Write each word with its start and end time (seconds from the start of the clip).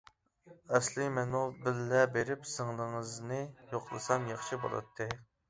-ئەسلى 0.43 1.03
مەنمۇ 1.17 1.41
بىللە 1.65 1.99
بېرىپ 2.15 2.47
سىڭلىڭىزنى 2.53 3.39
يوقلىسام 3.75 4.27
ياخشى 4.35 4.61
بولاتتى. 4.67 5.11